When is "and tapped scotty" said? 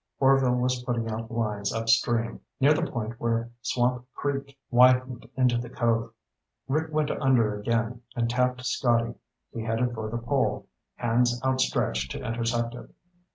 8.15-9.13